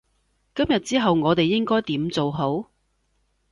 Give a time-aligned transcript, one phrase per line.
[0.55, 2.71] 今日之後我哋應該點做好？